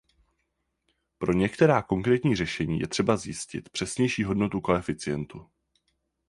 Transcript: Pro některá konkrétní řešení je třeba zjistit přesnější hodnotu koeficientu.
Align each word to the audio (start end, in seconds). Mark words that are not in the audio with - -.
Pro 1.17 1.33
některá 1.33 1.81
konkrétní 1.81 2.35
řešení 2.35 2.79
je 2.79 2.87
třeba 2.87 3.17
zjistit 3.17 3.69
přesnější 3.69 4.23
hodnotu 4.23 4.61
koeficientu. 4.61 5.49